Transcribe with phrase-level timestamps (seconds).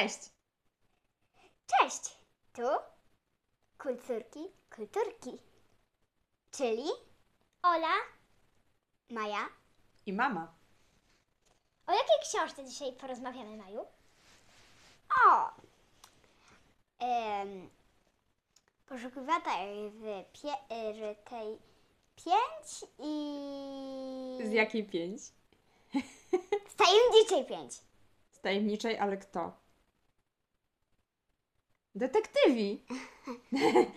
[0.00, 0.30] Cześć!
[1.66, 2.16] Cześć!
[2.52, 2.62] Tu
[3.78, 4.40] kulturki,
[4.76, 5.38] kulturki.
[6.50, 6.84] Czyli
[7.62, 7.94] Ola,
[9.10, 9.48] Maja.
[10.06, 10.54] I mama.
[11.86, 13.86] O jakiej książce dzisiaj porozmawiamy, Maju?
[15.26, 15.50] O!
[16.98, 17.70] Em,
[18.86, 20.54] poszukiwatel w, pie,
[20.94, 21.58] w tej
[22.16, 24.38] pięć i...
[24.44, 25.20] Z jakiej pięć?
[26.68, 27.74] Z tajemniczej pięć.
[28.32, 29.59] Z tajemniczej, ale kto?
[31.94, 32.82] Detektywi!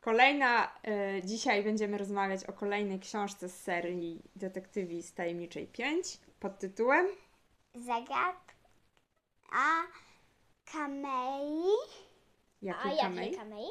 [0.00, 6.58] Kolejna, e, dzisiaj będziemy rozmawiać o kolejnej książce z serii Detektywi z Tajemniczej 5 pod
[6.58, 7.06] tytułem
[7.74, 8.54] Zagadka
[9.52, 9.82] a
[10.72, 11.62] Kamei.
[12.62, 13.34] A Jakiej jakiej Kamei?
[13.36, 13.68] Kamei?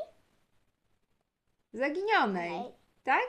[1.73, 2.71] Zaginionej, Kamei.
[3.03, 3.27] tak?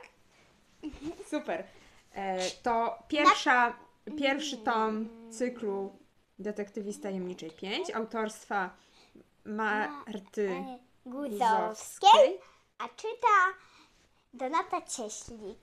[1.30, 1.64] Super.
[2.12, 3.76] E, to pierwsza,
[4.18, 5.98] pierwszy tom cyklu
[6.38, 8.76] Detektywi z Tajemniczej 5 autorstwa
[9.44, 12.40] Marty e, Guzowskiej,
[12.78, 13.36] a czyta
[14.34, 15.58] Donata Cieślik.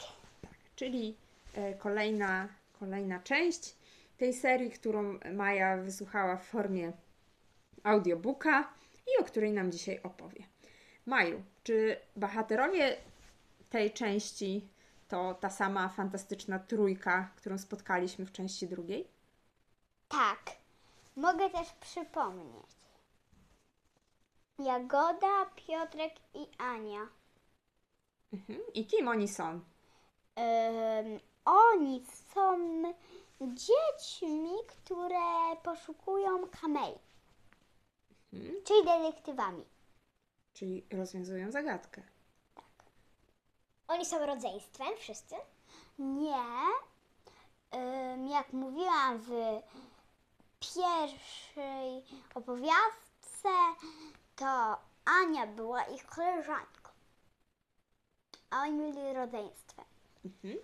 [0.75, 1.17] czyli
[1.56, 2.47] e, kolejna,
[2.80, 3.75] kolejna część
[4.17, 6.92] tej serii, którą Maja wysłuchała w formie
[7.84, 8.73] audiobooka
[9.08, 10.44] i o której nam dzisiaj opowie.
[11.06, 12.97] Maju, czy bohaterowie
[13.69, 14.67] tej części
[15.08, 19.08] to ta sama fantastyczna trójka, którą spotkaliśmy w części drugiej?
[20.08, 20.39] Tak,
[21.16, 22.66] mogę też przypomnieć.
[24.59, 27.08] Jagoda, Piotrek i Ania.
[28.33, 28.59] Mhm.
[28.73, 29.59] I kim oni są?
[31.45, 32.58] Oni są
[33.41, 36.94] dziećmi, które poszukują kamei,
[38.33, 38.63] Mhm.
[38.63, 39.66] czyli detektywami.
[40.53, 42.02] Czyli rozwiązują zagadkę.
[43.88, 45.35] Oni są rodzeństwem, wszyscy?
[46.00, 46.45] Nie,
[48.30, 49.31] jak mówiłam w
[50.59, 52.03] pierwszej
[52.35, 53.50] opowiastce,
[54.38, 56.91] to Ania była ich koleżanką,
[58.50, 59.85] a oni byli rodzeństwem.
[60.25, 60.57] Mhm.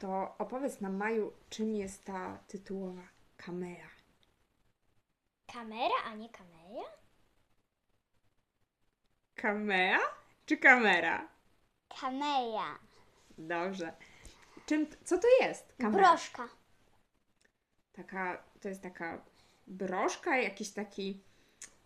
[0.00, 3.02] To opowiedz nam, Maju, czym jest ta tytułowa
[3.36, 3.88] kamera?
[5.52, 6.84] Kamera, a nie kameja?
[9.34, 9.98] Kamera
[10.46, 11.28] czy kamera?
[12.00, 12.78] Kameja,
[13.38, 13.92] Dobrze.
[14.66, 16.08] Czym, co to jest kamera?
[16.08, 16.48] broszka.
[17.92, 19.24] Taka, to jest taka
[19.66, 21.22] broszka, jakiś taki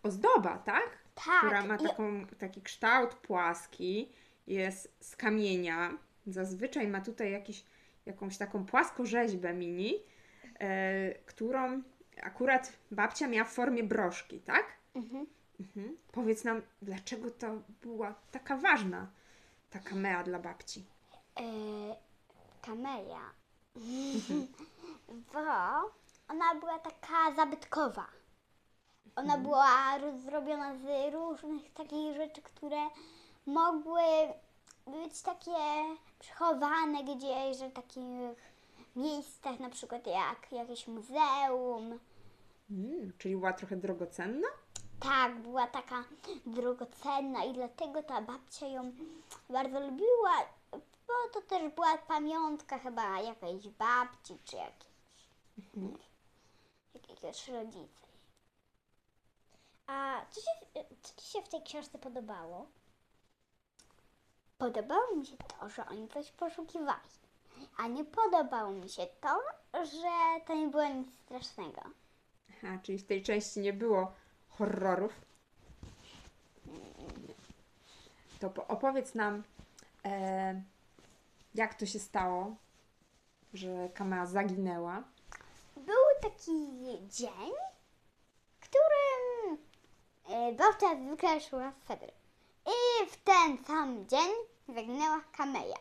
[0.05, 0.89] ozdoba, tak?
[1.15, 4.11] Tak, Która ma taką, taki kształt płaski,
[4.47, 5.97] jest z kamienia.
[6.27, 7.65] Zazwyczaj ma tutaj jakiś,
[8.05, 9.93] jakąś taką płaskorzeźbę mini,
[10.59, 11.81] e, którą
[12.23, 14.65] akurat babcia miała w formie broszki, tak?
[14.95, 15.25] Mhm.
[15.59, 15.97] Mhm.
[16.11, 19.07] Powiedz nam, dlaczego to była taka ważna,
[19.69, 20.85] ta kamera dla babci?
[21.39, 21.43] E,
[22.61, 23.21] kameja.
[25.33, 25.39] Bo
[26.27, 28.07] ona była taka zabytkowa.
[29.15, 32.87] Ona była roz- zrobiona z różnych takich rzeczy, które
[33.45, 34.01] mogły
[34.87, 35.85] być takie
[36.19, 38.03] przechowane gdzieś, że w takich
[38.95, 41.99] miejscach, na przykład jak jakieś muzeum.
[42.71, 44.47] Mm, czyli była trochę drogocenna?
[44.99, 46.03] Tak, była taka
[46.45, 48.91] drogocenna i dlatego ta babcia ją
[49.49, 50.33] bardzo lubiła,
[51.07, 56.05] bo to też była pamiątka chyba jakiejś babci czy jakiejś,
[56.93, 58.04] jakiegoś rodzica.
[59.87, 62.67] A co, się, co Ci się w tej książce podobało?
[64.57, 67.09] Podobało mi się to, że oni coś poszukiwali,
[67.77, 69.39] a nie podobało mi się to,
[69.85, 71.81] że to nie było nic strasznego.
[72.49, 74.11] Aha, czyli w tej części nie było
[74.49, 75.21] horrorów.
[78.39, 79.43] To po- opowiedz nam,
[80.05, 80.61] e,
[81.55, 82.55] jak to się stało,
[83.53, 85.03] że kamera zaginęła.
[85.75, 86.51] Był taki
[87.09, 87.51] dzień,
[88.59, 89.14] w którym e,
[90.57, 92.11] babcia zwykle szła z Fedry.
[92.65, 94.31] I w ten sam dzień
[94.67, 95.77] zaginęła Kameja.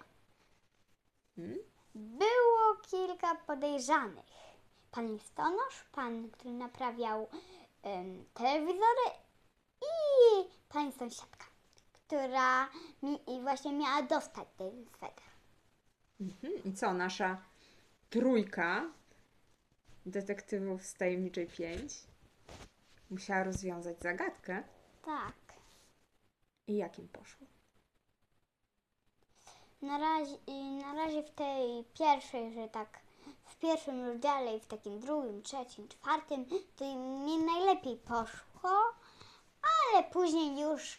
[1.36, 1.58] Hmm?
[1.94, 4.34] Było kilka podejrzanych.
[4.90, 7.28] Pan listonosz, pan, który naprawiał
[8.34, 9.06] telewizory
[9.82, 11.44] i pani sąsiadka,
[11.92, 12.68] która
[13.02, 15.24] mi, właśnie miała dostać ten sweter.
[16.20, 16.64] Mhm.
[16.64, 17.42] I co, nasza
[18.10, 18.90] trójka
[20.06, 21.94] detektywów z Tajemniczej 5
[23.14, 24.62] musiała rozwiązać zagadkę.
[25.04, 25.34] Tak.
[26.66, 27.46] I jakim poszło?
[29.82, 32.98] Na razie, i na razie w tej pierwszej, że tak
[33.44, 36.46] w pierwszym rozdziale i w takim drugim, trzecim, czwartym,
[36.76, 38.70] to im nie najlepiej poszło,
[39.92, 40.98] ale później już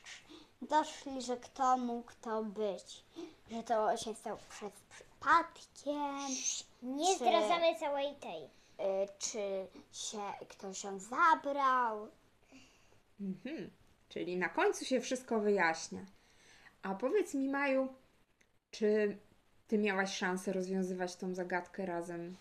[0.62, 3.04] doszli, że kto mógł to być.
[3.52, 6.18] Że to się stało przez przypadkiem.
[6.82, 8.50] Nie Czy- zdradzamy całej tej.
[9.18, 12.08] Czy się ktoś ją zabrał.
[13.22, 13.70] Mhm.
[14.10, 16.06] Czyli na końcu się wszystko wyjaśnia.
[16.82, 17.94] A powiedz mi, Maju,
[18.72, 19.18] czy
[19.68, 22.36] ty miałaś szansę rozwiązywać tą zagadkę razem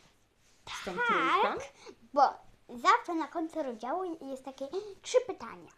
[0.82, 1.64] z tą trójką?
[2.12, 2.22] Bo
[2.68, 4.68] zawsze na końcu rozdziału jest takie
[5.02, 5.70] trzy pytania.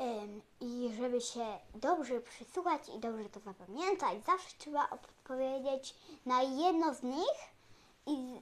[0.00, 5.94] Ym, I żeby się dobrze przysłuchać i dobrze to zapamiętać, zawsze trzeba odpowiedzieć
[6.26, 7.38] na jedno z nich
[8.06, 8.37] i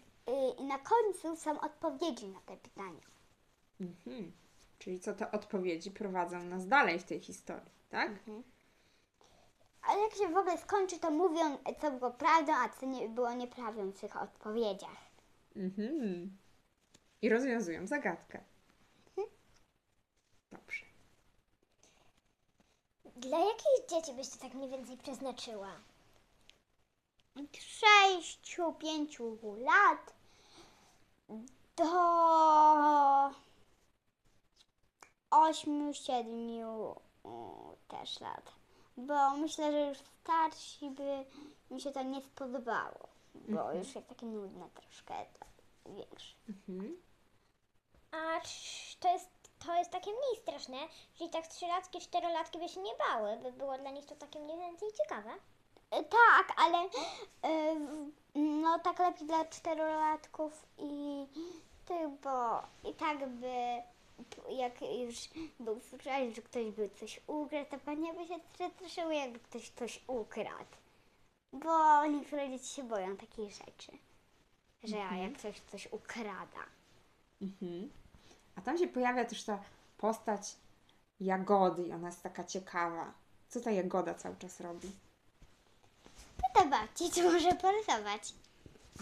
[0.76, 3.06] na końcu są odpowiedzi na te pytania.
[3.80, 4.32] Mhm.
[4.78, 8.10] Czyli co te odpowiedzi prowadzą nas dalej w tej historii, tak?
[9.82, 13.32] Ale jak się w ogóle skończy, to mówią, co było prawdą, a co nie było
[13.32, 15.10] nieprawdą w tych odpowiedziach.
[15.56, 16.36] Mhm.
[17.22, 18.44] I rozwiązują zagadkę.
[20.52, 20.86] Dobrze.
[23.16, 25.70] Dla jakich dzieci byś to tak mniej więcej przeznaczyła?
[27.36, 30.15] Od sześciu, pięciu lat
[31.76, 31.84] do
[35.30, 38.52] ośmiu, siedmiu mm, też lat.
[38.96, 41.24] Bo myślę, że już starsi by
[41.70, 43.08] mi się to nie spodobało.
[43.34, 45.46] Bo już jest takie nudne troszkę to
[45.92, 46.34] większe.
[46.48, 46.96] Mhm.
[48.10, 49.30] A czy to jest,
[49.66, 50.76] to jest takie mniej straszne,
[51.18, 54.58] czyli tak trzylatki, czterolatki by się nie bały, by było dla nich to takie mniej
[54.58, 55.30] więcej ciekawe.
[55.90, 56.78] E, Tak, ale
[57.42, 57.76] e,
[58.34, 61.26] no tak lepiej dla czterolatków i
[61.86, 63.82] tych, bo i tak by
[64.50, 65.16] jak już
[65.60, 70.00] był słyszałeś, że ktoś by coś ukradł, to pewnie by się przestraszyły, jakby ktoś coś
[70.06, 70.76] ukradł.
[71.52, 73.92] Bo niektóre dzieci się boją takich rzeczy,
[74.82, 76.62] że jak ktoś coś ukrada.
[77.42, 77.90] Mhm.
[78.56, 79.58] A tam się pojawia też ta
[79.98, 80.56] postać
[81.20, 83.12] Jagody i ona jest taka ciekawa.
[83.48, 84.90] Co ta Jagoda cały czas robi?
[86.36, 88.34] Pyta babci, czy może porysować.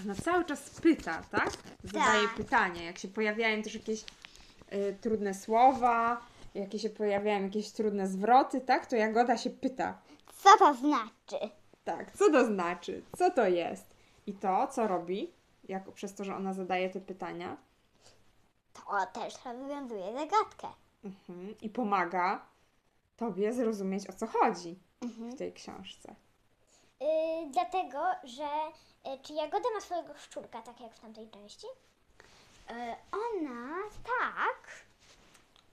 [0.04, 1.50] Ona cały czas pyta, tak?
[1.84, 2.36] Zadaje Tak.
[2.36, 2.82] pytania.
[2.82, 4.04] Jak się pojawiają też jakieś
[4.72, 6.20] y, trudne słowa,
[6.54, 8.86] jakie się pojawiają jakieś trudne zwroty, tak?
[8.86, 9.98] To Jagoda się pyta.
[10.42, 11.50] Co to znaczy?
[11.84, 13.02] Tak, co to znaczy?
[13.18, 13.86] Co to jest?
[14.26, 15.32] I to, co robi,
[15.68, 17.56] jak, przez to, że ona zadaje te pytania
[18.72, 20.68] To też rozwiązuje zagadkę.
[21.04, 22.46] mhm, i pomaga
[23.16, 26.14] tobie zrozumieć, o co chodzi w tej książce.
[27.00, 28.48] Yy, dlatego, że
[29.04, 31.66] yy, czy Jagoda ma swojego szczurka, tak jak w tamtej części?
[32.70, 34.84] E, Ona tak.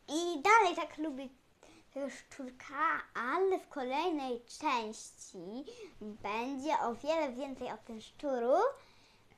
[0.07, 1.29] I dalej tak lubi
[1.93, 5.65] tego szczurka, ale w kolejnej części
[5.99, 8.53] będzie o wiele więcej o tym szczuru,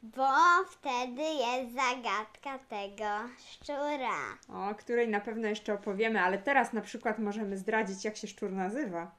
[0.04, 0.28] bo
[0.72, 4.18] wtedy jest zagadka tego szczura.
[4.72, 8.52] O której na pewno jeszcze opowiemy, ale teraz na przykład możemy zdradzić, jak się szczur
[8.52, 9.12] nazywa.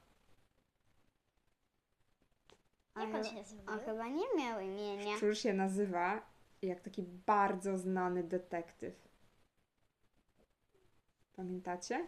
[2.95, 3.71] Jak On się nazywa?
[3.71, 5.17] On chyba nie miał imienia.
[5.17, 6.21] Szczur się nazywa
[6.61, 8.93] jak taki bardzo znany detektyw.
[11.35, 12.07] Pamiętacie?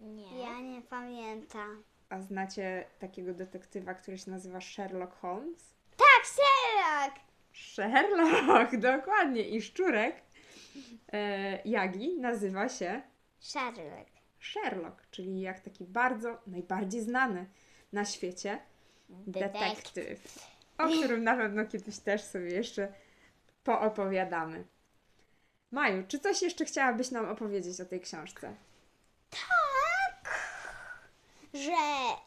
[0.00, 0.38] Nie.
[0.38, 1.82] Ja nie pamiętam.
[2.08, 5.74] A znacie takiego detektywa, który się nazywa Sherlock Holmes?
[5.96, 7.20] Tak, Sherlock!
[7.52, 9.42] Sherlock, dokładnie.
[9.42, 10.22] I szczurek
[11.12, 13.02] e, Jagi nazywa się
[13.40, 14.10] Sherlock.
[14.40, 17.46] Sherlock, czyli jak taki bardzo, najbardziej znany
[17.92, 18.58] na świecie
[19.08, 20.48] detektyw,
[20.78, 22.92] o którym na pewno kiedyś też sobie jeszcze
[23.64, 24.64] poopowiadamy.
[25.70, 28.54] Maju, czy coś jeszcze chciałabyś nam opowiedzieć o tej książce?
[29.30, 30.40] Tak,
[31.54, 31.76] że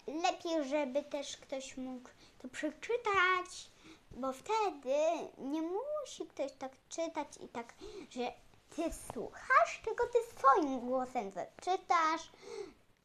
[0.07, 2.09] lepiej, żeby też ktoś mógł
[2.39, 3.71] to przeczytać,
[4.11, 4.95] bo wtedy
[5.37, 7.73] nie musi ktoś tak czytać i tak,
[8.09, 8.31] że
[8.75, 8.83] ty
[9.13, 12.31] słuchasz, tylko ty swoim głosem zaczytasz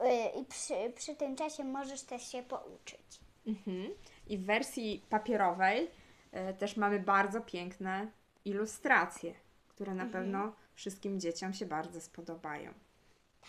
[0.00, 3.24] yy, i przy, przy tym czasie możesz też się pouczyć.
[3.47, 3.95] Mhm.
[4.27, 5.91] I w wersji papierowej
[6.33, 8.11] e, też mamy bardzo piękne
[8.45, 9.35] ilustracje,
[9.69, 12.73] które na pewno wszystkim dzieciom się bardzo spodobają.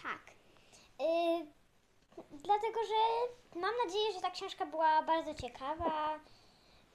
[0.04, 0.22] Tak.
[1.00, 1.46] Yy,
[2.44, 3.02] dlatego, że
[3.60, 6.20] mam nadzieję, że ta książka była bardzo ciekawa.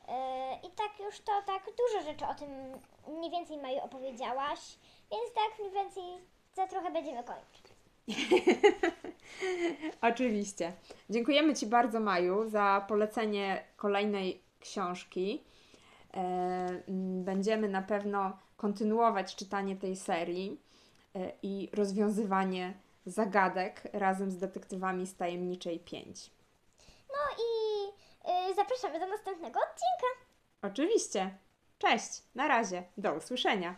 [0.09, 2.51] Yy, I tak już to tak dużo rzeczy o tym
[3.09, 4.61] mniej więcej Maju opowiedziałaś,
[5.11, 6.05] więc tak mniej więcej
[6.55, 7.73] za trochę będziemy kończyć.
[10.11, 10.73] Oczywiście.
[11.11, 15.45] Dziękujemy Ci bardzo, Maju, za polecenie kolejnej książki.
[16.15, 16.83] E,
[17.25, 20.61] Będziemy na pewno kontynuować czytanie tej serii
[21.15, 22.75] e, i rozwiązywanie
[23.07, 26.31] zagadek razem z detektywami z Tajemniczej 5.
[27.09, 27.85] No i
[28.49, 30.07] yy, zapraszamy do następnego odcinka.
[30.63, 31.39] Oczywiście.
[31.79, 33.77] Cześć, na razie, do usłyszenia.